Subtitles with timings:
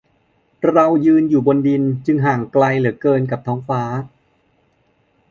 [0.73, 3.81] "เรายืนอยู่บนดิน จึงห่างไกลเหลือเกินกับท้องฟ้า"